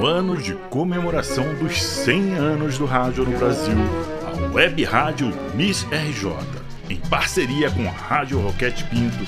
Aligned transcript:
no 0.00 0.06
ano 0.06 0.34
de 0.34 0.54
comemoração 0.70 1.44
dos 1.56 1.82
100 1.82 2.32
anos 2.32 2.78
do 2.78 2.86
rádio 2.86 3.22
no 3.22 3.36
Brasil, 3.36 3.76
a 4.24 4.54
Web 4.54 4.82
Rádio 4.82 5.30
Miss 5.54 5.86
RJ, 5.92 6.32
em 6.88 6.96
parceria 6.96 7.70
com 7.70 7.86
a 7.86 7.90
Rádio 7.90 8.40
Roquete 8.40 8.82
Pinto, 8.84 9.18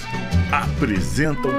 apresentam 0.51 1.53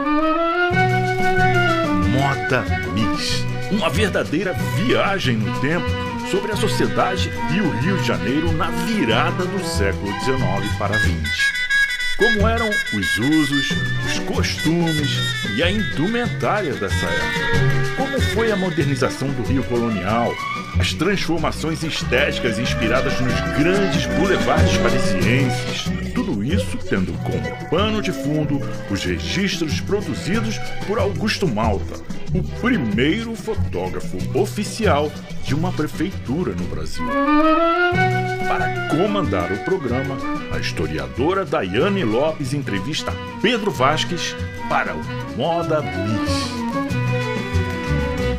Moda 2.10 2.66
Miss, 2.96 3.46
uma 3.70 3.88
verdadeira 3.88 4.54
viagem 4.78 5.38
no 5.38 5.60
tempo 5.60 5.86
sobre 6.32 6.52
a 6.52 6.56
sociedade 6.56 7.30
e 7.56 7.62
o 7.62 7.70
Rio 7.82 7.98
de 7.98 8.08
Janeiro 8.08 8.52
na 8.54 8.72
virada 8.72 9.46
do 9.46 9.64
século 9.64 10.12
XIX 10.22 10.76
para 10.80 10.98
XX 10.98 11.63
como 12.18 12.48
eram 12.48 12.70
os 12.70 13.18
usos, 13.18 13.72
os 14.06 14.20
costumes 14.20 15.12
e 15.56 15.64
a 15.64 15.72
indumentária 15.72 16.74
dessa 16.74 17.06
época. 17.06 17.74
Como 17.98 18.22
foi 18.34 18.52
a 18.52 18.56
modernização 18.56 19.30
do 19.30 19.44
Rio 19.44 19.64
colonial, 19.64 20.34
as 20.80 20.94
transformações 20.94 21.84
estéticas 21.84 22.58
inspiradas 22.58 23.20
nos 23.20 23.40
grandes 23.58 24.06
boulevardes 24.18 24.78
parisienses. 24.78 26.14
Tudo 26.14 26.44
isso 26.44 26.78
tendo 26.90 27.14
como 27.24 27.70
pano 27.70 28.02
de 28.02 28.12
fundo 28.12 28.60
os 28.90 29.04
registros 29.04 29.80
produzidos 29.82 30.58
por 30.88 30.98
Augusto 31.00 31.48
Malta, 31.48 31.96
o 32.34 32.44
primeiro 32.60 33.36
fotógrafo 33.36 34.18
oficial 34.38 35.12
de 35.44 35.54
uma 35.54 35.72
prefeitura 35.72 36.54
no 36.54 36.64
Brasil. 36.66 37.06
Para 38.48 38.90
comandar 38.90 39.52
o 39.52 39.64
programa, 39.64 40.18
a 40.52 40.60
historiadora 40.60 41.46
Daiane 41.46 42.04
Lopes 42.04 42.54
entrevista 42.54 43.12
Pedro 43.42 43.72
Vasques 43.72 44.36
para 44.70 44.94
o 44.96 45.00
Moda 45.38 45.82
Miss. 45.82 46.54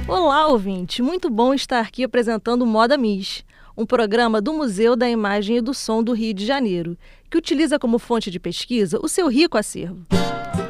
Olá, 0.07 0.47
ouvinte! 0.49 1.03
Muito 1.03 1.31
bom 1.31 1.55
estar 1.55 1.81
aqui 1.81 2.05
apresentando 2.05 2.67
Moda 2.67 2.97
Miss, 2.97 3.45
um 3.77 3.87
programa 3.87 4.41
do 4.41 4.53
Museu 4.53 4.95
da 4.95 5.09
Imagem 5.09 5.57
e 5.57 5.61
do 5.61 5.75
Som 5.75 6.03
do 6.03 6.13
Rio 6.13 6.35
de 6.35 6.45
Janeiro, 6.45 6.97
que 7.31 7.39
utiliza 7.39 7.79
como 7.79 7.99
fonte 7.99 8.31
de 8.31 8.39
pesquisa 8.39 8.99
o 9.03 9.09
seu 9.09 9.29
rico 9.29 9.59
acervo. 9.59 10.07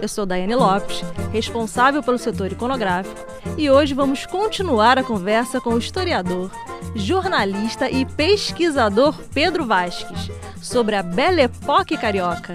Eu 0.00 0.08
sou 0.08 0.26
Daiane 0.26 0.54
Lopes, 0.54 1.02
responsável 1.32 2.02
pelo 2.02 2.18
setor 2.18 2.52
iconográfico, 2.52 3.24
e 3.56 3.70
hoje 3.70 3.94
vamos 3.94 4.26
continuar 4.26 4.98
a 4.98 5.04
conversa 5.04 5.60
com 5.60 5.70
o 5.70 5.78
historiador, 5.78 6.50
jornalista 6.94 7.90
e 7.90 8.04
pesquisador 8.04 9.18
Pedro 9.32 9.64
Vasques 9.64 10.30
sobre 10.62 10.94
a 10.94 11.02
Belle 11.02 11.42
Époque 11.42 11.96
carioca. 11.96 12.54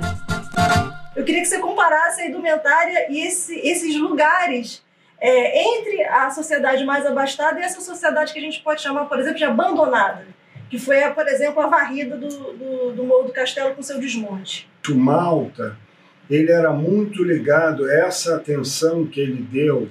Eu 1.16 1.24
queria 1.24 1.42
que 1.42 1.48
você 1.48 1.60
comparasse 1.60 2.22
a 2.22 2.28
indumentária 2.28 3.12
e 3.12 3.20
esse, 3.20 3.56
esses 3.60 4.00
lugares 4.00 4.84
é, 5.20 5.64
entre 5.64 6.04
a 6.06 6.30
sociedade 6.32 6.86
mais 6.86 7.06
abastada 7.06 7.60
e 7.60 7.64
essa 7.64 7.82
sociedade 7.82 8.32
que 8.32 8.40
a 8.40 8.42
gente 8.42 8.62
pode 8.62 8.82
chamar, 8.82 9.06
por 9.06 9.20
exemplo, 9.20 9.38
de 9.38 9.44
abandonada, 9.44 10.26
que 10.70 10.80
foi, 10.80 11.02
por 11.12 11.28
exemplo, 11.28 11.62
a 11.62 11.68
varrida 11.68 12.16
do, 12.16 12.28
do, 12.28 12.92
do 12.94 13.04
Morro 13.04 13.24
do 13.24 13.34
Castelo 13.34 13.76
com 13.76 13.82
seu 13.82 14.00
desmonte. 14.00 14.70
O 14.88 14.96
Malta 14.96 15.78
ele 16.30 16.52
era 16.52 16.72
muito 16.72 17.24
ligado 17.24 17.86
a 17.86 17.94
essa 17.94 18.36
atenção 18.36 19.06
que 19.06 19.20
ele 19.20 19.42
deu 19.42 19.90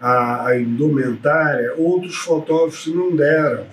à, 0.00 0.48
à 0.48 0.58
indumentária, 0.58 1.74
outros 1.76 2.16
fotógrafos 2.16 2.86
não 2.92 3.14
deram, 3.14 3.66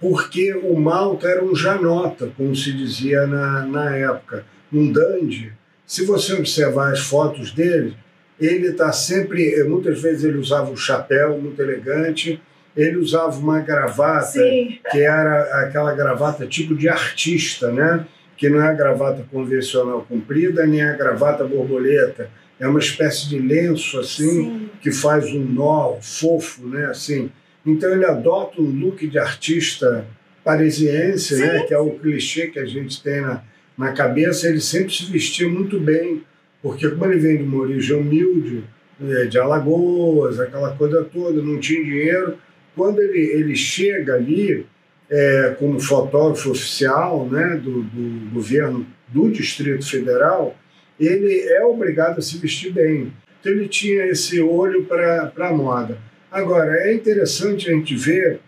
porque 0.00 0.54
o 0.54 0.74
Malta 0.78 1.28
era 1.28 1.44
um 1.44 1.54
janota, 1.54 2.32
como 2.36 2.56
se 2.56 2.72
dizia 2.72 3.26
na, 3.26 3.64
na 3.66 3.96
época, 3.96 4.44
um 4.72 4.90
dandy. 4.90 5.52
Se 5.86 6.04
você 6.04 6.32
observar 6.32 6.92
as 6.92 7.00
fotos 7.00 7.52
dele, 7.52 7.94
ele 8.40 8.68
está 8.68 8.90
sempre, 8.90 9.62
muitas 9.64 10.00
vezes 10.00 10.24
ele 10.24 10.38
usava 10.38 10.70
um 10.70 10.76
chapéu 10.76 11.38
muito 11.38 11.60
elegante, 11.60 12.40
ele 12.76 12.96
usava 12.96 13.38
uma 13.38 13.60
gravata, 13.60 14.26
Sim. 14.26 14.78
que 14.90 15.00
era 15.00 15.42
aquela 15.60 15.94
gravata 15.94 16.46
tipo 16.46 16.74
de 16.74 16.88
artista, 16.88 17.70
né? 17.70 18.06
Que 18.42 18.48
não 18.48 18.60
é 18.60 18.70
a 18.70 18.72
gravata 18.72 19.24
convencional 19.30 20.04
comprida, 20.08 20.66
nem 20.66 20.82
a 20.82 20.94
gravata 20.94 21.44
borboleta. 21.44 22.28
É 22.58 22.66
uma 22.66 22.80
espécie 22.80 23.28
de 23.28 23.38
lenço 23.38 24.00
assim 24.00 24.30
Sim. 24.30 24.70
que 24.80 24.90
faz 24.90 25.26
um 25.26 25.44
nó 25.44 25.98
fofo, 26.00 26.66
né? 26.66 26.86
Assim. 26.86 27.30
Então 27.64 27.92
ele 27.92 28.04
adota 28.04 28.60
um 28.60 28.64
look 28.64 29.06
de 29.06 29.16
artista 29.16 30.04
parisiense, 30.42 31.36
né? 31.36 31.62
Que 31.68 31.72
é 31.72 31.78
o 31.78 31.90
clichê 31.90 32.48
que 32.48 32.58
a 32.58 32.64
gente 32.64 33.00
tem 33.00 33.20
na, 33.20 33.44
na 33.78 33.92
cabeça. 33.92 34.48
Ele 34.48 34.60
sempre 34.60 34.92
se 34.92 35.04
vestia 35.04 35.48
muito 35.48 35.78
bem, 35.78 36.24
porque 36.60 36.88
como 36.88 37.04
ele 37.04 37.20
vem 37.20 37.36
de 37.36 37.44
uma 37.44 37.58
origem 37.62 37.96
humilde, 37.96 38.64
eh, 39.00 39.26
de 39.26 39.38
Alagoas, 39.38 40.40
aquela 40.40 40.72
coisa 40.72 41.04
toda, 41.04 41.40
não 41.40 41.60
tinha 41.60 41.84
dinheiro. 41.84 42.36
Quando 42.74 43.00
ele, 43.00 43.20
ele 43.20 43.54
chega 43.54 44.14
ali, 44.14 44.66
é, 45.12 45.54
como 45.58 45.78
fotógrafo 45.78 46.52
oficial 46.52 47.28
né, 47.30 47.60
do, 47.62 47.82
do, 47.82 48.30
governo 48.32 48.86
do 49.08 49.30
Distrito 49.30 49.86
Federal, 49.86 50.56
ele 50.98 51.40
é 51.48 51.62
obrigado 51.66 52.18
a 52.18 52.22
se 52.22 52.38
vestir 52.38 52.72
bem. 52.72 53.12
Então 53.38 53.52
ele 53.52 53.68
tinha 53.68 54.06
esse 54.06 54.40
olho 54.40 54.84
para 54.86 55.30
a 55.36 55.52
moda. 55.52 55.98
Agora, 56.30 56.88
é 56.88 56.94
interessante 56.94 57.68
a 57.68 57.74
gente 57.74 57.94
ver 57.94 58.40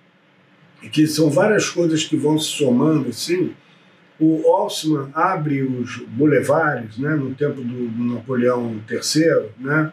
que 0.91 1.07
são 1.07 1.29
várias 1.29 1.69
coisas 1.69 2.05
que 2.05 2.17
vão 2.17 2.39
se 2.39 2.49
somando 2.49 3.11
assim. 3.11 3.53
O 4.19 4.51
Haussmann 4.51 5.11
abre 5.13 5.63
os 5.63 5.99
bulevares 6.07 6.97
né, 6.97 7.15
no 7.15 7.35
tempo 7.35 7.61
do, 7.61 7.89
do 7.89 8.15
Napoleão 8.15 8.81
III, 8.91 9.51
né, 9.59 9.93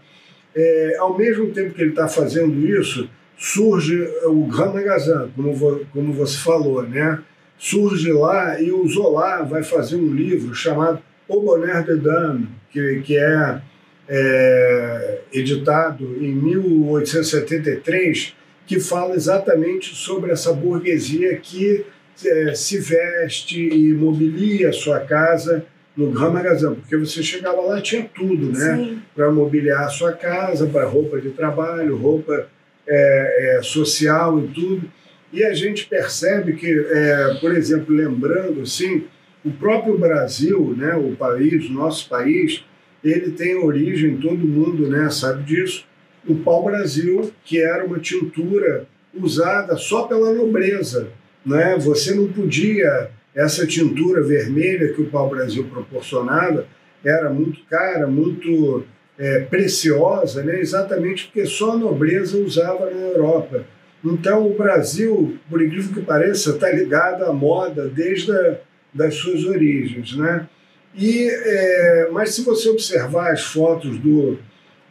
é, 0.56 0.96
ao 1.00 1.18
mesmo 1.18 1.52
tempo 1.52 1.74
que 1.74 1.82
ele 1.82 1.90
está 1.90 2.08
fazendo 2.08 2.66
isso, 2.66 3.10
surge 3.42 4.08
o 4.26 4.46
Grand 4.46 4.72
Magazin, 4.72 5.32
como, 5.36 5.82
como 5.92 6.14
você 6.14 6.38
falou, 6.38 6.84
né? 6.84 7.20
Surge 7.58 8.14
lá 8.14 8.62
e 8.62 8.72
o 8.72 8.88
Zola 8.88 9.42
vai 9.42 9.64
fazer 9.64 9.96
um 9.96 10.14
livro 10.14 10.54
chamado 10.54 11.02
O 11.28 11.42
Bonheur 11.42 11.84
de 11.84 11.96
Dame, 11.96 12.48
que, 12.70 13.02
que 13.04 13.18
é, 13.18 13.60
é 14.08 15.22
editado 15.34 16.24
em 16.24 16.36
1873, 16.36 18.36
que 18.68 18.80
fala 18.80 19.16
exatamente 19.16 19.96
sobre 19.96 20.32
essa 20.32 20.54
burguesia 20.54 21.36
que 21.38 21.84
é, 22.24 22.54
se 22.54 22.78
veste 22.78 23.60
e 23.60 23.92
mobilia 23.92 24.70
a 24.70 24.74
sua 24.74 25.00
casa 25.00 25.66
no 25.98 26.12
Grand 26.12 26.32
Magazin, 26.32 26.76
porque 26.76 26.96
você 26.96 27.24
chegava 27.24 27.60
lá 27.62 27.82
tinha 27.82 28.08
tudo, 28.14 28.52
né? 28.52 29.00
Para 29.16 29.32
mobiliar 29.32 29.86
a 29.86 29.90
sua 29.90 30.14
casa, 30.14 30.68
para 30.68 30.86
roupa 30.86 31.20
de 31.20 31.32
trabalho, 31.32 31.98
roupa 31.98 32.48
é, 32.88 33.58
é, 33.58 33.62
social 33.62 34.40
e 34.40 34.48
tudo. 34.48 34.92
E 35.32 35.44
a 35.44 35.54
gente 35.54 35.88
percebe 35.88 36.54
que, 36.54 36.68
é, 36.68 37.38
por 37.40 37.56
exemplo, 37.56 37.96
lembrando 37.96 38.62
assim, 38.62 39.06
o 39.46 39.52
próprio 39.52 39.98
Brasil, 39.98 40.76
né, 40.78 40.96
o 40.96 41.16
país, 41.16 41.70
nosso 41.70 42.10
país, 42.10 42.64
ele 43.04 43.32
tem 43.32 43.56
origem, 43.56 44.18
todo 44.18 44.38
mundo 44.38 44.88
né, 44.88 45.10
sabe 45.10 45.44
disso, 45.44 45.86
o 46.28 46.36
pau-brasil, 46.36 47.32
que 47.44 47.60
era 47.60 47.86
uma 47.86 48.00
tintura 48.00 48.86
usada 49.14 49.76
só 49.76 50.04
pela 50.04 50.34
nobreza. 50.34 51.10
Né? 51.46 51.78
Você 51.80 52.14
não 52.14 52.28
podia, 52.28 53.10
essa 53.34 53.66
tintura 53.66 54.22
vermelha 54.22 54.94
que 54.94 55.02
o 55.02 55.10
pau-brasil 55.10 55.66
proporcionava, 55.66 56.68
era 57.04 57.30
muito 57.30 57.64
cara, 57.66 58.06
muito 58.06 58.86
é, 59.22 59.42
preciosa, 59.42 60.44
né? 60.44 60.60
exatamente 60.60 61.26
porque 61.26 61.46
só 61.46 61.74
a 61.74 61.78
nobreza 61.78 62.40
usava 62.40 62.90
na 62.90 63.00
Europa. 63.00 63.64
Então, 64.04 64.48
o 64.48 64.58
Brasil, 64.58 65.38
por 65.48 65.62
incrível 65.62 65.94
que 65.94 66.02
pareça, 66.02 66.50
está 66.50 66.72
ligado 66.72 67.24
à 67.26 67.32
moda 67.32 67.88
desde 67.88 68.32
a, 68.32 68.58
das 68.92 69.14
suas 69.14 69.46
origens. 69.46 70.18
Né? 70.18 70.50
E, 70.96 71.30
é, 71.30 72.10
mas 72.12 72.34
se 72.34 72.44
você 72.44 72.68
observar 72.70 73.32
as 73.32 73.44
fotos 73.44 74.00
do 74.00 74.40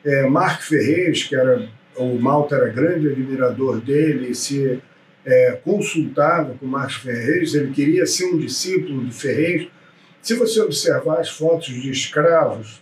é, 0.05 0.23
Marc 0.29 0.63
Ferrez, 0.63 1.25
que 1.25 1.35
era 1.35 1.69
o 1.97 2.15
Malta 2.15 2.55
era 2.55 2.69
grande 2.69 3.09
admirador 3.09 3.81
dele 3.81 4.33
se 4.33 4.81
é, 5.27 5.59
consultava 5.65 6.55
com 6.55 6.67
Marc 6.67 7.03
Ferrez, 7.03 7.53
ele 7.55 7.73
queria 7.73 8.07
ser 8.07 8.27
um 8.27 8.39
discípulo 8.39 9.05
de 9.05 9.13
Ferrez. 9.13 9.67
Se 10.23 10.35
você 10.35 10.61
observar 10.61 11.19
as 11.19 11.31
fotos 11.31 11.67
de 11.67 11.91
escravos 11.91 12.81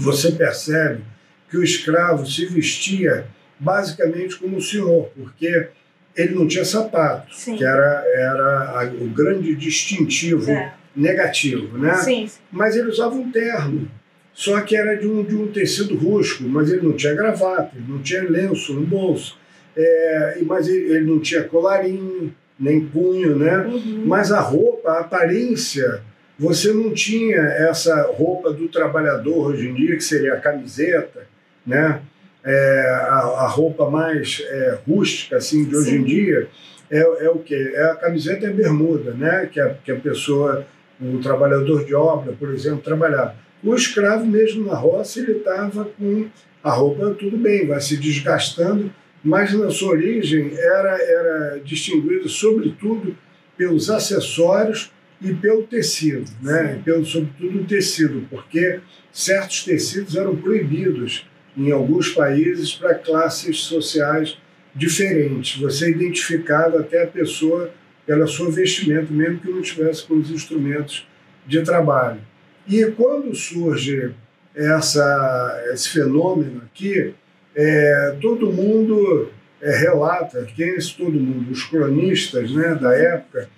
você 0.00 0.32
percebe 0.32 1.02
que 1.50 1.56
o 1.56 1.64
escravo 1.64 2.26
se 2.26 2.46
vestia 2.46 3.26
basicamente 3.58 4.36
como 4.36 4.56
o 4.58 4.62
senhor, 4.62 5.10
porque 5.16 5.68
ele 6.16 6.34
não 6.34 6.46
tinha 6.46 6.64
sapato, 6.64 7.34
Sim. 7.34 7.56
que 7.56 7.64
era, 7.64 8.04
era 8.14 8.80
a, 8.80 8.84
o 8.84 9.08
grande 9.08 9.54
distintivo 9.54 10.50
É. 10.50 10.72
negativo, 10.94 11.78
né? 11.78 11.94
Sim. 11.96 12.28
Mas 12.50 12.76
ele 12.76 12.88
usava 12.88 13.14
um 13.14 13.30
terno, 13.30 13.90
só 14.34 14.60
que 14.60 14.76
era 14.76 14.96
de 14.96 15.06
um, 15.06 15.22
de 15.24 15.34
um 15.34 15.48
tecido 15.48 15.96
rústico, 15.96 16.44
mas 16.48 16.70
ele 16.70 16.82
não 16.86 16.92
tinha 16.92 17.14
gravata, 17.14 17.70
ele 17.76 17.86
não 17.88 18.00
tinha 18.00 18.22
lenço 18.28 18.74
no 18.74 18.82
bolso, 18.86 19.36
é, 19.76 20.38
mas 20.44 20.68
ele, 20.68 20.92
ele 20.92 21.06
não 21.06 21.20
tinha 21.20 21.44
colarinho, 21.44 22.34
nem 22.58 22.80
punho, 22.84 23.36
né? 23.36 23.58
Uhum. 23.58 24.02
Mas 24.06 24.32
a 24.32 24.40
roupa, 24.40 24.90
a 24.90 25.00
aparência 25.00 26.02
você 26.38 26.72
não 26.72 26.92
tinha 26.92 27.36
essa 27.36 28.02
roupa 28.12 28.52
do 28.52 28.68
trabalhador 28.68 29.48
hoje 29.48 29.68
em 29.68 29.74
dia, 29.74 29.96
que 29.96 30.04
seria 30.04 30.34
a 30.34 30.40
camiseta, 30.40 31.26
né? 31.66 32.00
é, 32.44 33.06
a, 33.10 33.16
a, 33.16 33.46
roupa 33.46 33.90
mais 33.90 34.42
é, 34.48 34.78
rústica 34.86 35.36
assim 35.36 35.64
de 35.64 35.76
hoje 35.76 35.90
Sim. 35.90 35.96
em 35.98 36.04
dia 36.04 36.48
é, 36.90 37.26
é 37.26 37.30
o 37.30 37.38
quê? 37.38 37.72
É 37.74 37.90
a 37.90 37.96
camiseta 37.96 38.46
e 38.46 38.48
a 38.48 38.52
bermuda, 38.52 39.12
né? 39.12 39.46
Que 39.52 39.60
a, 39.60 39.74
que 39.74 39.92
a 39.92 39.96
pessoa, 39.96 40.66
o 40.98 41.18
trabalhador 41.18 41.84
de 41.84 41.94
obra, 41.94 42.32
por 42.32 42.48
exemplo, 42.48 42.80
trabalhava. 42.80 43.34
O 43.62 43.74
escravo 43.74 44.24
mesmo 44.24 44.64
na 44.64 44.74
roça 44.74 45.20
ele 45.20 45.32
estava 45.32 45.84
com 45.84 46.26
a 46.64 46.70
roupa 46.70 47.14
tudo 47.18 47.36
bem, 47.36 47.66
vai 47.66 47.80
se 47.80 47.98
desgastando, 47.98 48.90
mas 49.22 49.52
na 49.52 49.70
sua 49.70 49.90
origem 49.90 50.52
era 50.56 50.98
era 51.02 51.60
distinguido 51.62 52.28
sobretudo 52.28 53.14
pelos 53.56 53.90
acessórios 53.90 54.90
e 55.20 55.34
pelo 55.34 55.64
tecido, 55.64 56.30
né? 56.40 56.80
Pelo 56.84 57.04
sobretudo 57.04 57.60
o 57.60 57.64
tecido, 57.64 58.26
porque 58.30 58.80
certos 59.12 59.64
tecidos 59.64 60.16
eram 60.16 60.36
proibidos 60.36 61.26
em 61.56 61.72
alguns 61.72 62.10
países 62.10 62.72
para 62.72 62.94
classes 62.94 63.58
sociais 63.60 64.38
diferentes. 64.74 65.60
Você 65.60 65.90
identificava 65.90 66.80
até 66.80 67.02
a 67.02 67.06
pessoa 67.06 67.72
pela 68.06 68.26
sua 68.26 68.50
vestimenta, 68.50 69.12
mesmo 69.12 69.40
que 69.40 69.50
não 69.50 69.60
tivesse 69.60 70.04
com 70.04 70.14
os 70.14 70.30
instrumentos 70.30 71.06
de 71.46 71.60
trabalho. 71.62 72.20
E 72.66 72.84
quando 72.92 73.34
surge 73.34 74.14
essa, 74.54 75.64
esse 75.72 75.88
fenômeno 75.90 76.62
aqui, 76.64 77.12
é, 77.54 78.16
todo 78.20 78.52
mundo 78.52 79.30
é, 79.60 79.76
relata, 79.76 80.46
quem 80.54 80.70
é 80.70 80.76
esse 80.76 80.96
todo 80.96 81.12
mundo? 81.12 81.50
Os 81.50 81.64
cronistas 81.64 82.50
né, 82.52 82.74
da 82.74 82.94
época, 82.94 83.48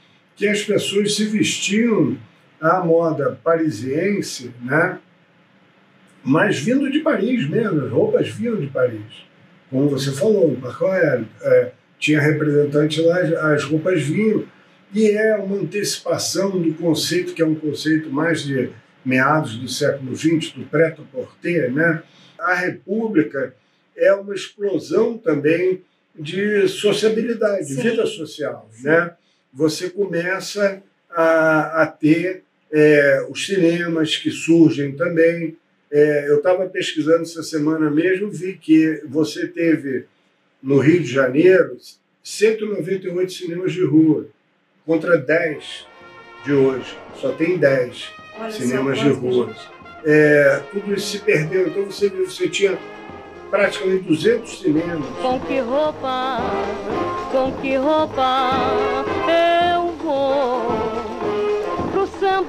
que 0.40 0.48
as 0.48 0.62
pessoas 0.62 1.16
se 1.16 1.26
vestiam 1.26 2.16
à 2.58 2.82
moda 2.82 3.38
parisiense, 3.44 4.50
né, 4.62 4.98
mas 6.24 6.58
vindo 6.58 6.90
de 6.90 7.00
Paris 7.00 7.46
mesmo, 7.46 7.84
as 7.84 7.90
roupas 7.90 8.28
vinham 8.30 8.56
de 8.56 8.66
Paris. 8.68 9.26
Como 9.68 9.90
você 9.90 10.10
falou, 10.12 10.50
o 10.50 10.56
Parque 10.56 11.26
é, 11.42 11.72
tinha 11.98 12.22
representante 12.22 13.02
lá, 13.02 13.18
as 13.52 13.64
roupas 13.64 14.00
vinham. 14.02 14.46
E 14.94 15.10
é 15.10 15.36
uma 15.36 15.56
antecipação 15.56 16.58
do 16.58 16.72
conceito, 16.72 17.34
que 17.34 17.42
é 17.42 17.46
um 17.46 17.54
conceito 17.54 18.10
mais 18.10 18.42
de 18.42 18.70
meados 19.04 19.56
do 19.58 19.68
século 19.68 20.16
XX, 20.16 20.52
do 20.52 20.64
pré-porter, 20.64 21.70
né? 21.70 22.02
A 22.38 22.54
República 22.54 23.54
é 23.94 24.12
uma 24.14 24.34
explosão 24.34 25.18
também 25.18 25.82
de 26.18 26.66
sociabilidade, 26.66 27.68
de 27.68 27.74
vida 27.74 28.06
social, 28.06 28.68
Sim. 28.72 28.88
né? 28.88 29.12
Você 29.52 29.90
começa 29.90 30.82
a, 31.10 31.82
a 31.82 31.86
ter 31.86 32.44
é, 32.72 33.26
os 33.28 33.46
cinemas 33.46 34.16
que 34.16 34.30
surgem 34.30 34.92
também, 34.92 35.56
é, 35.90 36.28
eu 36.28 36.36
estava 36.36 36.68
pesquisando 36.68 37.22
essa 37.22 37.42
semana 37.42 37.90
mesmo, 37.90 38.30
vi 38.30 38.56
que 38.56 39.02
você 39.08 39.46
teve 39.48 40.04
no 40.62 40.78
Rio 40.78 41.00
de 41.00 41.10
Janeiro 41.10 41.76
198 42.22 43.32
cinemas 43.32 43.72
de 43.72 43.84
rua, 43.84 44.26
contra 44.86 45.16
10 45.16 45.86
de 46.44 46.52
hoje. 46.52 46.96
Só 47.16 47.32
tem 47.32 47.58
10 47.58 48.12
Olha 48.38 48.50
cinemas 48.52 48.98
de 48.98 49.08
rua. 49.08 49.54
É, 50.04 50.62
tudo 50.70 50.94
isso 50.94 51.08
se 51.08 51.18
perdeu. 51.18 51.68
Então 51.68 51.84
você, 51.84 52.08
você 52.08 52.48
tinha 52.48 52.78
praticamente 53.50 54.04
200 54.04 54.60
cinemas. 54.60 55.08
Com 55.20 55.40
que 55.40 55.58
roupa, 55.58 56.38
com 57.32 57.52
que 57.60 57.76
roupa 57.76 59.19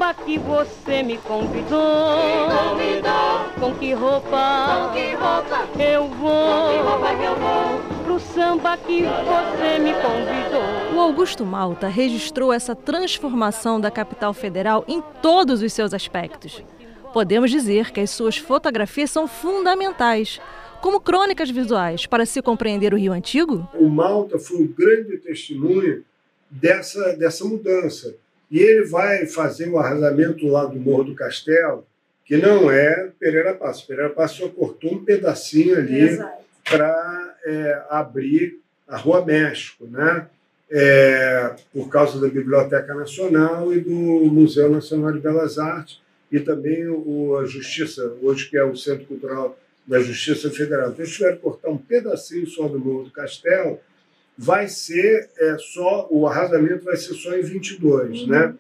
samba 0.02 0.14
que 0.16 0.40
você 0.40 1.04
me 1.04 1.18
convidou. 1.20 2.18
Me 2.18 2.80
convidou. 2.80 3.60
Com 3.60 3.76
que 3.76 3.94
roupa? 3.94 4.88
Com 4.88 4.94
que 4.94 5.14
roupa? 5.14 5.80
Eu 5.80 6.08
vou. 6.08 6.32
Com 6.32 6.72
que 6.72 6.90
roupa 6.90 7.16
que 7.16 7.24
eu 7.24 7.36
vou? 7.36 8.04
Pro 8.04 8.20
samba 8.20 8.78
que 8.78 9.04
você 9.04 9.80
me 9.80 9.94
convidou. 9.94 10.96
O 10.96 11.00
Augusto 11.00 11.46
Malta 11.46 11.88
registrou 11.88 12.52
essa 12.52 12.76
transformação 12.76 13.80
da 13.80 13.92
capital 13.92 14.34
federal 14.34 14.84
em 14.88 15.04
todos 15.22 15.62
os 15.62 15.72
seus 15.72 15.94
aspectos. 15.94 16.64
Podemos 17.14 17.52
dizer 17.52 17.92
que 17.92 18.00
as 18.00 18.10
suas 18.10 18.38
fotografias 18.38 19.12
são 19.12 19.28
fundamentais, 19.28 20.42
como 20.82 21.00
crônicas 21.00 21.52
visuais, 21.52 22.08
para 22.08 22.26
se 22.26 22.42
compreender 22.42 22.92
o 22.92 22.98
Rio 22.98 23.14
Antigo? 23.14 23.70
O 23.76 23.88
Malta 23.88 24.40
foi 24.40 24.64
o 24.64 24.68
grande 24.68 25.18
testemunho 25.18 26.04
dessa, 26.50 27.16
dessa 27.18 27.46
mudança 27.46 28.16
e 28.52 28.60
ele 28.60 28.84
vai 28.84 29.26
fazer 29.26 29.70
o 29.70 29.80
arrasamento 29.80 30.46
lá 30.46 30.66
do 30.66 30.78
Morro 30.78 31.06
do 31.06 31.16
Castelo, 31.16 31.88
que 32.26 32.36
não 32.36 32.70
é 32.70 33.10
Pereira 33.18 33.54
Passo. 33.54 33.88
Pereira 33.88 34.10
Passo 34.10 34.40
só 34.40 34.50
cortou 34.50 34.94
um 34.94 35.06
pedacinho 35.06 35.78
ali 35.78 36.20
para 36.70 37.36
é, 37.46 37.82
abrir 37.90 38.60
a 38.88 38.98
Rua 38.98 39.26
México, 39.26 39.88
né? 39.88 40.28
É, 40.70 41.54
por 41.74 41.90
causa 41.90 42.20
da 42.20 42.28
Biblioteca 42.28 42.94
Nacional 42.94 43.74
e 43.74 43.80
do 43.82 43.92
Museu 43.92 44.70
Nacional 44.70 45.12
de 45.12 45.20
Belas 45.20 45.58
Artes 45.58 46.00
e 46.32 46.40
também 46.40 46.88
o, 46.88 47.38
a 47.38 47.46
Justiça, 47.46 48.14
hoje 48.22 48.50
que 48.50 48.58
é 48.58 48.64
o 48.64 48.76
Centro 48.76 49.06
Cultural 49.06 49.58
da 49.86 50.00
Justiça 50.00 50.50
Federal. 50.50 50.90
Então, 50.90 51.04
eles 51.04 51.14
tiveram 51.14 51.36
que 51.36 51.42
cortar 51.42 51.70
um 51.70 51.78
pedacinho 51.78 52.48
só 52.48 52.68
do 52.70 52.80
Morro 52.80 53.04
do 53.06 53.12
Castelo 53.12 53.80
vai 54.42 54.68
ser 54.68 55.30
é, 55.38 55.56
só, 55.60 56.08
o 56.10 56.26
arrasamento 56.26 56.84
vai 56.84 56.98
ser 56.98 57.14
só 57.14 57.38
em 57.38 57.44
22, 57.44 58.22
uhum. 58.22 58.28
né? 58.28 58.56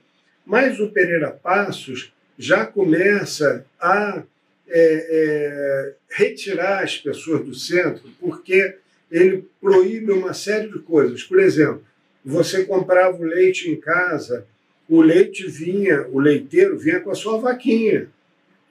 Mas 0.45 0.79
o 0.79 0.91
Pereira 0.91 1.31
Passos 1.31 2.13
já 2.37 2.67
começa 2.67 3.65
a 3.79 4.21
é, 4.69 5.07
é, 5.09 5.93
retirar 6.07 6.83
as 6.83 6.99
pessoas 6.99 7.43
do 7.43 7.55
centro, 7.55 8.03
porque 8.19 8.75
ele 9.11 9.43
proíbe 9.59 10.11
uma 10.11 10.35
série 10.35 10.69
de 10.69 10.77
coisas. 10.77 11.23
Por 11.23 11.39
exemplo, 11.39 11.83
você 12.23 12.63
comprava 12.63 13.17
o 13.17 13.25
leite 13.25 13.67
em 13.67 13.75
casa, 13.75 14.45
o 14.87 15.01
leite 15.01 15.47
vinha, 15.47 16.05
o 16.11 16.19
leiteiro 16.19 16.77
vinha 16.77 16.99
com 16.99 17.09
a 17.09 17.15
sua 17.15 17.39
vaquinha, 17.39 18.07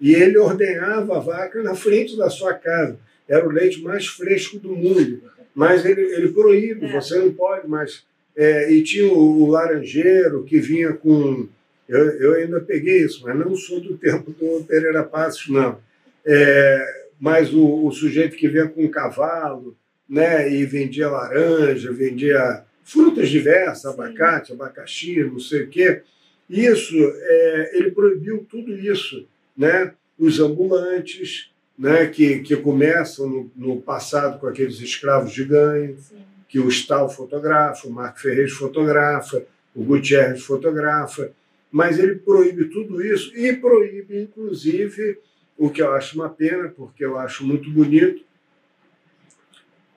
e 0.00 0.14
ele 0.14 0.38
ordenhava 0.38 1.16
a 1.16 1.20
vaca 1.20 1.60
na 1.60 1.74
frente 1.74 2.16
da 2.16 2.30
sua 2.30 2.54
casa. 2.54 2.96
Era 3.28 3.44
o 3.44 3.50
leite 3.50 3.82
mais 3.82 4.06
fresco 4.06 4.60
do 4.60 4.76
mundo 4.76 5.20
mas 5.54 5.84
ele, 5.84 6.00
ele 6.00 6.28
proíbe, 6.28 6.86
é. 6.86 6.92
você 6.92 7.18
não 7.18 7.32
pode 7.32 7.68
mais. 7.68 8.04
É, 8.36 8.72
e 8.72 8.82
tinha 8.82 9.12
o, 9.12 9.42
o, 9.42 9.50
laranjeiro 9.50 10.44
que 10.44 10.58
vinha 10.60 10.92
com. 10.92 11.48
Eu, 11.88 12.10
eu, 12.20 12.34
ainda 12.34 12.60
peguei 12.60 13.04
isso, 13.04 13.22
mas 13.24 13.36
não 13.36 13.54
sou 13.56 13.80
do 13.80 13.96
tempo 13.98 14.30
do 14.30 14.64
Pereira 14.64 15.02
Passos, 15.02 15.48
não. 15.48 15.78
É, 16.24 17.04
mas 17.18 17.52
o, 17.52 17.86
o, 17.86 17.92
sujeito 17.92 18.36
que 18.36 18.48
vinha 18.48 18.68
com 18.68 18.84
um 18.84 18.90
cavalo 18.90 19.76
né, 20.08 20.52
e 20.52 20.64
vendia 20.64 21.08
laranja, 21.08 21.92
vendia 21.92 22.64
frutas 22.84 23.28
diversas, 23.28 23.86
abacate, 23.86 24.52
abacaxi, 24.52 25.22
não 25.24 25.38
sei 25.38 25.62
o 25.62 25.68
quê. 25.68 26.02
Isso, 26.48 26.96
é, 26.96 27.78
ele 27.78 27.90
proibiu 27.90 28.46
tudo 28.48 28.76
isso. 28.76 29.26
Né? 29.56 29.92
Os 30.18 30.40
ambulantes, 30.40 31.49
né, 31.80 32.06
que, 32.08 32.40
que 32.40 32.54
começam 32.56 33.26
no, 33.26 33.50
no, 33.56 33.80
passado 33.80 34.38
com 34.38 34.46
aqueles 34.46 34.78
escravos 34.80 35.32
de 35.32 35.46
ganho, 35.46 35.96
Sim. 35.96 36.22
que 36.46 36.60
o 36.60 36.68
Stahl 36.68 37.08
fotografa, 37.08 37.88
o 37.88 37.90
Marco 37.90 38.20
Ferreira 38.20 38.50
fotografa, 38.50 39.42
o 39.74 39.82
Gutierrez 39.82 40.42
fotografa, 40.42 41.32
mas 41.72 41.98
ele 41.98 42.16
proíbe 42.16 42.66
tudo 42.66 43.02
isso 43.02 43.34
e 43.34 43.54
proíbe, 43.54 44.20
inclusive, 44.20 45.18
o 45.56 45.70
que 45.70 45.80
eu 45.80 45.90
acho 45.92 46.16
uma 46.16 46.28
pena, 46.28 46.68
porque 46.68 47.02
eu 47.02 47.16
acho 47.16 47.46
muito 47.46 47.70
bonito, 47.70 48.22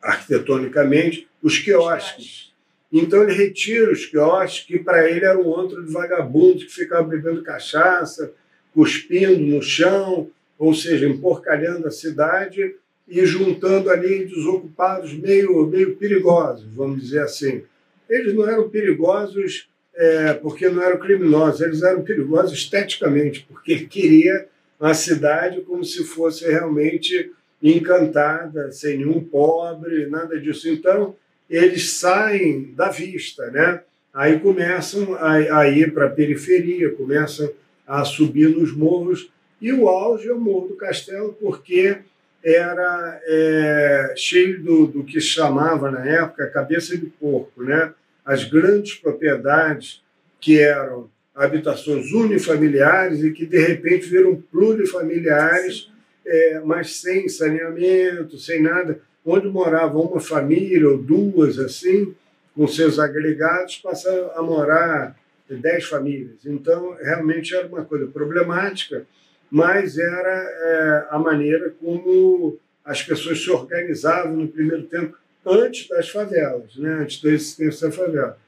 arquitetonicamente, 0.02 1.28
os 1.42 1.58
quiosques. 1.58 2.54
Então 2.94 3.24
ele 3.24 3.34
retira 3.34 3.92
os 3.92 4.06
quiosques, 4.06 4.66
que 4.66 4.80
para 4.80 5.10
ele 5.10 5.25
era 5.25 5.38
um 5.38 5.60
antro 5.60 5.84
de 5.84 5.92
vagabundos 5.92 6.63
que 6.63 6.72
ficava 6.72 7.04
bebendo 7.04 7.44
cachaça, 7.44 8.32
cuspindo 8.74 9.42
no 9.42 9.62
chão, 9.62 10.32
ou 10.58 10.74
seja, 10.74 11.08
emporcalhando 11.08 11.88
a 11.88 11.92
cidade 11.92 12.76
e 13.08 13.26
juntando 13.26 13.90
ali 13.90 14.26
desocupados 14.26 15.14
meio, 15.14 15.66
meio 15.68 15.96
perigosos, 15.96 16.66
vamos 16.74 17.02
dizer 17.02 17.22
assim. 17.22 17.64
Eles 18.10 18.34
não 18.34 18.48
eram 18.48 18.70
perigosos 18.70 19.68
é, 19.96 20.34
porque 20.34 20.70
não 20.70 20.82
eram 20.82 21.00
criminosos, 21.00 21.62
eles 21.62 21.82
eram 21.84 22.02
perigosos 22.02 22.54
esteticamente, 22.54 23.46
porque 23.48 23.74
ele 23.74 23.86
queria 23.86 24.48
a 24.80 24.94
cidade 24.94 25.62
como 25.62 25.84
se 25.84 26.04
fosse 26.04 26.46
realmente 26.46 27.32
encantada, 27.62 28.72
sem 28.72 28.98
nenhum 28.98 29.24
pobre, 29.24 30.08
nada 30.08 30.38
disso. 30.40 30.68
Então, 30.68 31.16
eles 31.50 31.92
saem 31.92 32.74
da 32.76 32.90
vista, 32.90 33.50
né? 33.52 33.82
Aí 34.14 34.40
começam 34.40 35.16
a, 35.16 35.60
a 35.60 35.70
ir 35.70 35.94
para 35.94 36.08
a 36.08 36.10
periferia, 36.10 36.92
começam 36.92 37.50
a 37.88 38.04
subir 38.04 38.50
nos 38.50 38.76
morros 38.76 39.30
e 39.63 39.72
o 39.72 39.88
auge 39.88 40.27
é 40.27 40.34
o 40.34 40.39
Morro 40.39 40.67
do 40.67 40.75
Castelo, 40.75 41.34
porque 41.39 42.00
era 42.43 43.22
é, 43.25 44.13
cheio 44.17 44.62
do, 44.62 44.88
do 44.88 45.03
que 45.05 45.22
chamava 45.22 45.89
na 45.89 46.05
época 46.05 46.50
cabeça 46.50 46.98
de 46.98 47.05
porco, 47.05 47.63
né? 47.63 47.93
As 48.25 48.43
grandes 48.43 48.96
propriedades 48.96 50.03
que 50.41 50.60
eram 50.60 51.10
habitações 51.34 52.12
unifamiliares 52.12 53.24
e 53.24 53.32
que 53.32 53.46
de 53.46 53.58
repente 53.58 54.10
viram 54.10 54.36
plurifamiliares, 54.51 55.89
é, 56.25 56.60
mas 56.60 56.98
sem 56.98 57.29
saneamento, 57.29 58.38
sem 58.38 58.62
nada. 58.62 59.00
onde 59.25 59.48
morava 59.48 59.98
uma 59.98 60.20
família 60.20 60.89
ou 60.89 60.98
duas, 60.98 61.58
assim, 61.58 62.13
com 62.53 62.67
seus 62.67 63.00
agregados, 63.00 63.77
passa 63.77 64.34
a 64.36 64.41
morar 64.41 65.15
dez 65.50 65.86
famílias. 65.86 66.46
Então, 66.46 66.98
realmente 67.01 67.55
era 67.55 67.65
uma 67.65 67.86
coisa 67.86 68.08
problemática, 68.08 69.05
mas 69.54 70.00
era 70.00 70.32
é, 70.32 71.08
a 71.12 71.20
maneira 71.20 71.70
como 71.80 72.58
as 72.84 73.04
pessoas 73.04 73.40
se 73.40 73.52
organizavam 73.52 74.36
no 74.36 74.48
primeiro 74.48 74.82
tempo, 74.88 75.16
antes 75.46 75.88
das 75.88 76.10
favelas, 76.10 76.76
né? 76.76 76.90
antes 77.02 77.22
da 77.22 77.30
existência 77.30 77.88
da 77.88 77.96
favela. 77.96 78.40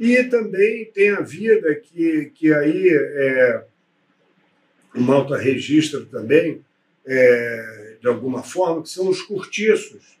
E 0.00 0.24
também 0.24 0.86
tem 0.86 1.10
a 1.10 1.20
vida 1.20 1.74
que, 1.74 2.32
que 2.34 2.50
aí 2.50 2.88
é, 2.88 3.62
o 4.94 5.02
Malta 5.02 5.36
registra 5.36 6.00
também, 6.06 6.64
é, 7.06 7.96
de 8.00 8.08
alguma 8.08 8.42
forma, 8.42 8.82
que 8.82 8.88
são 8.88 9.10
os 9.10 9.20
cortiços. 9.20 10.16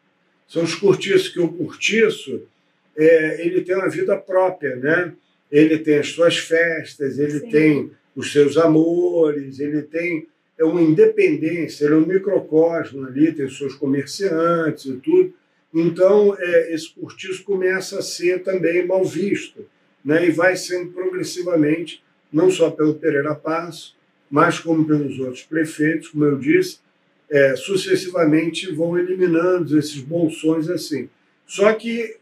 São 0.46 0.62
os 0.62 0.74
cortiços, 0.74 1.30
que 1.30 1.40
o 1.40 1.48
cortiço 1.48 2.46
é, 2.94 3.46
ele 3.46 3.62
tem 3.62 3.76
uma 3.76 3.88
vida 3.88 4.14
própria, 4.14 4.76
né? 4.76 5.14
Ele 5.50 5.78
tem 5.78 6.00
as 6.00 6.08
suas 6.08 6.36
festas, 6.36 7.18
ele 7.18 7.40
Sim. 7.40 7.48
tem 7.48 7.90
os 8.14 8.30
seus 8.30 8.58
amores, 8.58 9.58
ele 9.58 9.80
tem 9.80 10.28
é 10.58 10.64
uma 10.64 10.80
independência, 10.80 11.84
ele 11.84 11.94
é 11.94 11.96
um 11.96 12.06
microcosmo 12.06 13.06
ali, 13.06 13.32
tem 13.32 13.48
seus 13.48 13.74
comerciantes 13.74 14.86
e 14.86 14.96
tudo. 14.96 15.34
Então, 15.72 16.36
é, 16.38 16.72
esse 16.72 16.90
cortiço 16.94 17.42
começa 17.42 17.98
a 17.98 18.02
ser 18.02 18.42
também 18.42 18.86
mal 18.86 19.04
visto, 19.04 19.66
né? 20.04 20.26
e 20.26 20.30
vai 20.30 20.56
sendo 20.56 20.92
progressivamente, 20.92 22.02
não 22.32 22.50
só 22.50 22.70
pelo 22.70 22.94
Pereira 22.94 23.34
Passo, 23.34 23.96
mas 24.30 24.58
como 24.58 24.84
pelos 24.84 25.18
outros 25.18 25.42
prefeitos, 25.42 26.08
como 26.08 26.24
eu 26.24 26.38
disse, 26.38 26.78
é, 27.28 27.56
sucessivamente 27.56 28.72
vão 28.72 28.96
eliminando 28.96 29.76
esses 29.78 30.00
bolsões 30.00 30.68
assim. 30.68 31.08
Só 31.46 31.72
que, 31.72 32.16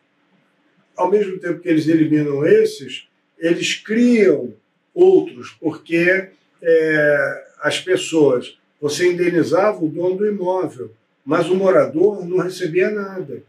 ao 0.97 1.11
mesmo 1.11 1.39
tempo 1.39 1.61
que 1.61 1.69
eles 1.69 1.87
eliminam 1.89 2.47
esses, 2.47 3.07
eles 3.39 3.75
criam 3.75 4.55
outros, 4.95 5.51
porque 5.61 6.29
é, 6.63 7.45
as 7.63 7.79
pessoas, 7.79 8.59
você 8.81 9.13
indenizava 9.13 9.83
o 9.83 9.89
dono 9.89 10.17
do 10.17 10.27
imóvel, 10.27 10.91
mas 11.25 11.49
o 11.49 11.55
morador 11.55 12.27
não 12.27 12.39
recebia 12.39 12.91
nada. 12.91 13.41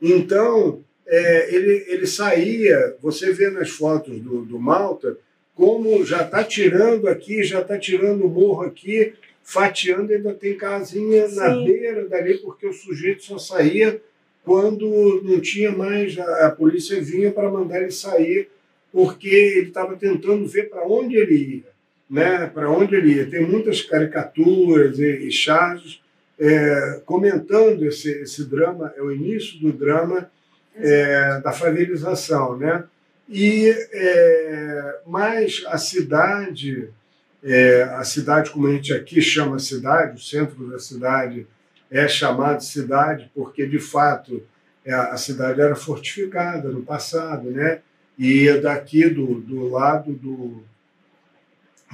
Então, 0.00 0.80
é, 1.04 1.52
ele, 1.52 1.84
ele 1.88 2.06
saía, 2.06 2.94
você 3.02 3.32
vê 3.32 3.50
nas 3.50 3.70
fotos 3.70 4.20
do, 4.20 4.42
do 4.42 4.58
Malta, 4.58 5.18
como 5.56 6.04
já 6.04 6.22
está 6.22 6.44
tirando 6.44 7.08
aqui, 7.08 7.42
já 7.42 7.60
está 7.60 7.76
tirando 7.76 8.24
o 8.24 8.28
morro 8.28 8.62
aqui, 8.62 9.14
fatiando, 9.42 10.12
ainda 10.12 10.32
tem 10.32 10.56
casinha 10.56 11.28
Sim. 11.28 11.36
na 11.36 11.48
beira 11.64 12.06
dali, 12.06 12.38
porque 12.38 12.68
o 12.68 12.72
sujeito 12.72 13.24
só 13.24 13.38
saía 13.38 14.00
quando 14.44 15.22
não 15.24 15.40
tinha 15.40 15.72
mais, 15.72 16.16
a, 16.16 16.46
a 16.46 16.50
polícia 16.50 17.00
vinha 17.00 17.32
para 17.32 17.50
mandar 17.50 17.82
ele 17.82 17.90
sair, 17.90 18.48
porque 18.92 19.28
ele 19.28 19.68
estava 19.68 19.96
tentando 19.96 20.46
ver 20.46 20.70
para 20.70 20.86
onde 20.86 21.16
ele 21.16 21.56
ia 21.56 21.75
né, 22.08 22.46
para 22.46 22.70
onde 22.70 22.94
ele 22.94 23.14
ia. 23.14 23.30
Tem 23.30 23.46
muitas 23.46 23.82
caricaturas 23.82 24.98
e, 24.98 25.28
e 25.28 25.30
charges 25.30 26.00
é, 26.38 27.00
comentando 27.04 27.84
esse, 27.84 28.10
esse 28.22 28.44
drama, 28.44 28.92
é 28.96 29.02
o 29.02 29.10
início 29.10 29.58
do 29.60 29.72
drama 29.72 30.30
é, 30.76 31.40
da 31.40 31.52
favelização. 31.52 32.56
Né? 32.56 32.84
E, 33.28 33.68
é, 33.92 35.00
mas 35.06 35.64
a 35.66 35.78
cidade, 35.78 36.90
é, 37.42 37.82
a 37.82 38.04
cidade 38.04 38.50
como 38.50 38.66
a 38.66 38.72
gente 38.72 38.92
aqui 38.92 39.20
chama 39.20 39.58
cidade, 39.58 40.16
o 40.16 40.20
centro 40.20 40.70
da 40.70 40.78
cidade 40.78 41.46
é 41.90 42.06
chamado 42.08 42.62
cidade 42.62 43.30
porque, 43.34 43.66
de 43.66 43.78
fato, 43.78 44.42
é, 44.84 44.94
a 44.94 45.16
cidade 45.16 45.60
era 45.60 45.74
fortificada 45.74 46.68
no 46.68 46.82
passado, 46.82 47.50
né? 47.50 47.80
E 48.18 48.50
daqui 48.60 49.08
do, 49.10 49.40
do 49.40 49.68
lado 49.68 50.12
do, 50.12 50.62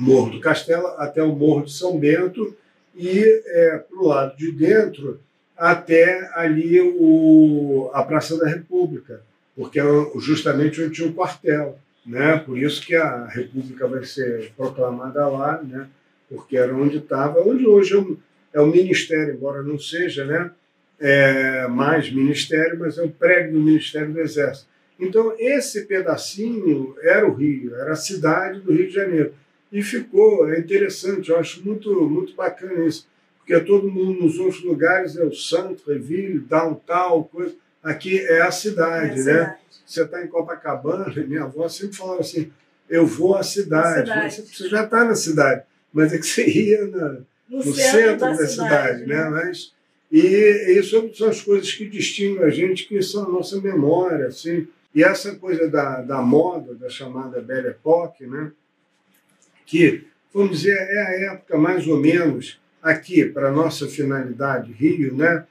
Morro 0.02 0.30
do 0.32 0.40
Castelo 0.40 0.87
até 0.99 1.23
o 1.23 1.35
Morro 1.35 1.64
de 1.64 1.73
São 1.73 1.99
Bento 1.99 2.54
e 2.94 3.23
é, 3.47 3.78
para 3.78 3.99
o 3.99 4.06
lado 4.06 4.37
de 4.37 4.50
dentro 4.50 5.21
até 5.56 6.28
ali 6.35 6.80
o, 6.80 7.90
a 7.94 8.02
Praça 8.02 8.37
da 8.37 8.49
República, 8.49 9.23
porque 9.56 9.78
é 9.78 9.85
justamente 10.18 10.82
onde 10.82 10.94
tinha 10.94 11.09
o 11.09 11.14
quartel. 11.14 11.78
Né? 12.04 12.37
Por 12.38 12.59
isso 12.59 12.85
que 12.85 12.97
a 12.97 13.26
República 13.26 13.87
vai 13.87 14.04
ser 14.04 14.52
proclamada 14.56 15.26
lá, 15.28 15.62
né? 15.62 15.87
porque 16.28 16.56
era 16.56 16.75
onde 16.75 16.97
estava, 16.97 17.40
onde 17.40 17.64
hoje 17.64 17.94
é 17.94 17.99
o, 17.99 18.18
é 18.54 18.61
o 18.61 18.66
Ministério, 18.66 19.35
embora 19.35 19.62
não 19.62 19.78
seja 19.78 20.25
né? 20.25 20.50
É, 20.99 21.66
mais 21.66 22.12
Ministério, 22.12 22.78
mas 22.78 22.97
é 22.97 23.02
o 23.02 23.11
prédio 23.11 23.54
do 23.54 23.61
Ministério 23.61 24.12
do 24.12 24.21
Exército. 24.21 24.66
Então, 24.99 25.35
esse 25.37 25.85
pedacinho 25.87 26.94
era 27.02 27.26
o 27.26 27.35
Rio, 27.35 27.75
era 27.75 27.92
a 27.92 27.97
cidade 27.97 28.61
do 28.61 28.73
Rio 28.73 28.87
de 28.87 28.94
Janeiro. 28.94 29.35
E 29.73 29.83
ficou, 29.83 30.52
é 30.52 30.61
interessante, 30.61 31.31
eu 31.31 31.38
acho 31.38 31.64
muito, 31.64 31.91
muito 32.09 32.35
bacana 32.35 32.85
isso, 32.85 33.09
porque 33.38 33.59
todo 33.61 33.91
mundo 33.91 34.23
nos 34.23 34.38
outros 34.38 34.62
lugares 34.62 35.17
é 35.17 35.25
o 35.25 35.35
centro-ville, 35.35 36.41
downtown, 36.41 37.25
coisa. 37.25 37.55
Aqui 37.83 38.21
é 38.21 38.43
a 38.43 38.50
cidade, 38.50 39.19
é 39.19 39.23
a 39.23 39.25
né? 39.25 39.43
Cidade. 39.43 39.57
Você 39.87 40.02
está 40.02 40.23
em 40.23 40.29
Copacabana, 40.29 41.12
minha 41.26 41.45
avó 41.45 41.69
sempre 41.69 41.97
falava 41.97 42.21
assim: 42.21 42.52
eu 42.88 43.07
vou 43.07 43.35
à 43.35 43.43
cidade. 43.43 44.09
cidade. 44.09 44.55
Você 44.55 44.69
já 44.69 44.85
está 44.85 45.05
na 45.05 45.14
cidade, 45.14 45.62
mas 45.93 46.12
é 46.12 46.19
que 46.19 46.26
você 46.26 46.47
ia 46.47 46.87
na, 46.87 47.09
no, 47.49 47.59
no, 47.59 47.62
centro, 47.62 47.75
centro 47.75 48.19
da, 48.19 48.29
da, 48.29 48.47
cidade, 48.47 48.50
cidade 48.52 49.07
né? 49.07 49.25
né? 49.25 49.31
Mas, 49.31 49.73
e 50.11 50.79
isso 50.79 51.11
são 51.14 51.31
as 51.31 51.41
coisas 51.41 51.73
que 51.73 51.88
distinguem 51.88 52.45
a 52.45 52.50
gente, 52.50 52.87
que 52.87 53.00
são 53.02 53.25
a 53.25 53.29
nossa 53.29 53.59
memória. 53.59 54.26
Assim. 54.26 54.69
E 54.95 55.02
essa 55.02 55.35
coisa 55.35 55.67
da, 55.69 56.02
da 56.02 56.21
moda, 56.21 56.75
da 56.75 56.91
chamada 56.91 57.41
Belle 57.41 57.69
Époque, 57.69 58.26
né? 58.26 58.52
Que, 59.73 60.05
vamos 60.35 60.59
dizer, 60.59 60.76
é 60.76 60.99
a 60.99 61.33
época 61.33 61.57
mais 61.57 61.87
ou 61.87 61.99
menos 61.99 62.61
aqui, 62.83 63.25
para 63.25 63.49
a 63.49 63.50
nossa 63.50 63.88
finalidade, 63.88 64.71
Rio, 64.71 65.17
né? 65.17 65.47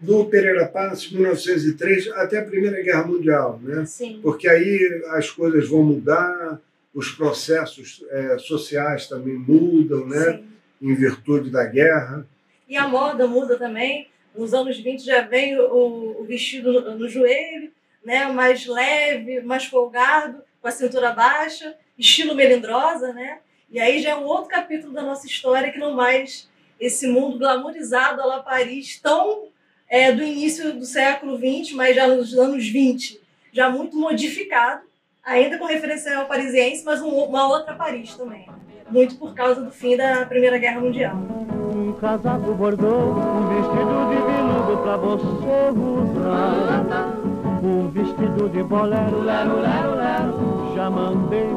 do 0.00 0.24
Pereira 0.24 0.66
Passos, 0.66 1.12
1903, 1.12 2.08
até 2.12 2.38
a 2.38 2.44
Primeira 2.44 2.82
Guerra 2.82 3.06
Mundial, 3.06 3.60
né? 3.62 3.84
Sim. 3.84 4.18
Porque 4.22 4.48
aí 4.48 5.02
as 5.10 5.30
coisas 5.30 5.68
vão 5.68 5.82
mudar, 5.84 6.58
os 6.94 7.10
processos 7.10 8.02
é, 8.10 8.38
sociais 8.38 9.06
também 9.06 9.34
mudam, 9.34 10.06
né? 10.06 10.38
Sim. 10.38 10.44
Em 10.80 10.94
virtude 10.94 11.50
da 11.50 11.64
guerra. 11.64 12.26
E 12.66 12.76
a 12.76 12.88
moda 12.88 13.28
muda 13.28 13.56
também. 13.56 14.08
Nos 14.34 14.52
anos 14.54 14.76
20 14.80 15.04
já 15.04 15.20
vem 15.20 15.56
o, 15.60 16.16
o 16.20 16.24
vestido 16.24 16.72
no, 16.72 16.98
no, 16.98 17.08
joelho, 17.08 17.70
né? 18.04 18.26
Mais 18.32 18.66
leve, 18.66 19.40
mais 19.42 19.66
folgado, 19.66 20.42
com 20.60 20.66
a 20.66 20.72
cintura 20.72 21.12
baixa 21.12 21.76
estilo 21.98 22.34
melindrosa, 22.34 23.12
né? 23.12 23.38
E 23.70 23.80
aí 23.80 24.02
já 24.02 24.10
é 24.10 24.16
um 24.16 24.24
outro 24.24 24.48
capítulo 24.48 24.92
da 24.92 25.02
nossa 25.02 25.26
história 25.26 25.72
que 25.72 25.78
não 25.78 25.94
mais 25.94 26.48
esse 26.78 27.06
mundo 27.06 27.38
glamorizado 27.38 28.20
a 28.20 28.26
la 28.26 28.40
Paris, 28.40 29.00
tão 29.00 29.44
é, 29.88 30.10
do 30.10 30.22
início 30.22 30.74
do 30.74 30.84
século 30.84 31.36
XX, 31.36 31.72
mas 31.74 31.94
já 31.94 32.06
nos 32.08 32.34
anos 32.34 32.66
20, 32.68 33.20
já 33.52 33.70
muito 33.70 33.96
modificado, 33.96 34.82
ainda 35.22 35.58
com 35.58 35.66
referência 35.66 36.16
ao 36.18 36.26
parisiense, 36.26 36.84
mas 36.84 37.00
um, 37.00 37.08
uma 37.08 37.46
outra 37.46 37.74
Paris 37.74 38.14
também. 38.14 38.46
Muito 38.90 39.14
por 39.16 39.34
causa 39.34 39.62
do 39.62 39.70
fim 39.70 39.96
da 39.96 40.26
Primeira 40.26 40.58
Guerra 40.58 40.80
Mundial. 40.80 41.14
Um 41.14 41.92
casaco 41.94 42.52
bordô, 42.54 42.86
um 42.86 43.48
vestido 43.48 44.08
de 44.10 44.16
veludo 44.32 44.82
pra 44.82 44.96
você 44.96 45.70
usar. 45.78 47.22
Um 47.62 47.88
vestido 47.90 48.48
de 48.48 48.62
bolero, 48.62 49.20
lero, 49.20 49.60
lero, 49.60 49.94
lero, 49.94 50.74
já 50.74 50.90
mandei. 50.90 51.52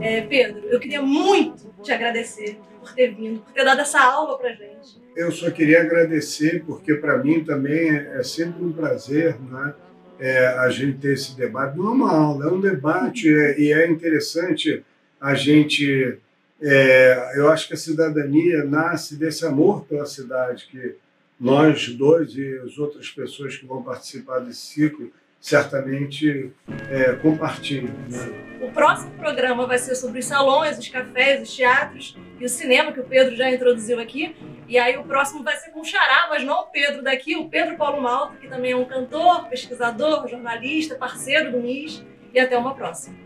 É, 0.00 0.22
Pedro, 0.22 0.60
eu 0.68 0.80
queria 0.80 1.02
muito 1.02 1.72
te 1.82 1.92
agradecer 1.92 2.58
por 2.78 2.94
ter 2.94 3.14
vindo, 3.14 3.40
por 3.40 3.52
ter 3.52 3.64
dado 3.64 3.80
essa 3.80 4.00
aula 4.00 4.38
pra 4.38 4.50
gente. 4.50 5.00
Eu 5.14 5.30
só 5.30 5.50
queria 5.50 5.82
agradecer, 5.82 6.64
porque 6.64 6.94
para 6.94 7.18
mim 7.18 7.44
também 7.44 7.90
é 7.90 8.22
sempre 8.22 8.64
um 8.64 8.72
prazer, 8.72 9.38
né? 9.40 9.74
É, 10.18 10.46
a 10.46 10.68
gente 10.68 10.98
ter 10.98 11.14
esse 11.14 11.36
debate. 11.36 11.76
Não 11.78 11.88
é 11.88 11.90
uma 11.90 12.12
aula, 12.12 12.46
é 12.46 12.48
um 12.48 12.60
debate 12.60 13.28
é, 13.28 13.58
e 13.58 13.72
é 13.72 13.88
interessante 13.88 14.82
a 15.20 15.34
gente. 15.34 16.18
É, 16.62 17.32
eu 17.36 17.50
acho 17.50 17.68
que 17.68 17.74
a 17.74 17.76
cidadania 17.76 18.64
nasce 18.64 19.16
desse 19.16 19.46
amor 19.46 19.84
pela 19.86 20.04
cidade 20.04 20.68
que 20.70 20.94
nós 21.40 21.88
dois 21.88 22.36
e 22.36 22.58
as 22.58 22.76
outras 22.76 23.08
pessoas 23.08 23.56
que 23.56 23.64
vão 23.64 23.82
participar 23.82 24.40
desse 24.40 24.60
ciclo 24.60 25.10
certamente 25.40 26.52
é, 26.90 27.14
compartilham. 27.14 27.94
Né? 28.10 28.49
O 28.60 28.70
próximo 28.72 29.12
programa 29.12 29.66
vai 29.66 29.78
ser 29.78 29.94
sobre 29.94 30.20
os 30.20 30.26
salões, 30.26 30.78
os 30.78 30.88
cafés, 30.88 31.42
os 31.42 31.54
teatros 31.54 32.16
e 32.38 32.44
o 32.44 32.48
cinema, 32.48 32.92
que 32.92 33.00
o 33.00 33.04
Pedro 33.04 33.34
já 33.34 33.50
introduziu 33.50 33.98
aqui. 34.00 34.36
E 34.68 34.78
aí 34.78 34.96
o 34.96 35.04
próximo 35.04 35.42
vai 35.42 35.56
ser 35.56 35.70
com 35.70 35.80
o 35.80 35.84
Xará, 35.84 36.28
mas 36.30 36.44
não 36.44 36.60
o 36.60 36.66
Pedro 36.66 37.02
daqui, 37.02 37.36
o 37.36 37.48
Pedro 37.48 37.76
Paulo 37.76 38.00
Malta, 38.00 38.36
que 38.36 38.48
também 38.48 38.72
é 38.72 38.76
um 38.76 38.84
cantor, 38.84 39.48
pesquisador, 39.48 40.28
jornalista, 40.28 40.94
parceiro 40.94 41.52
do 41.52 41.58
MIS. 41.58 42.04
E 42.32 42.38
até 42.38 42.56
uma 42.56 42.74
próxima. 42.74 43.16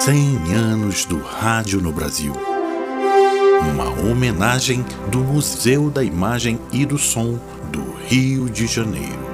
100 0.00 0.54
anos 0.54 1.04
do 1.04 1.20
rádio 1.20 1.80
no 1.80 1.92
Brasil 1.92 2.32
uma 3.60 3.88
homenagem 4.08 4.84
do 5.10 5.18
Museu 5.18 5.90
da 5.90 6.02
Imagem 6.02 6.58
e 6.72 6.86
do 6.86 6.96
Som 6.96 7.38
do 7.70 7.82
Rio 8.06 8.48
de 8.48 8.66
Janeiro. 8.66 9.27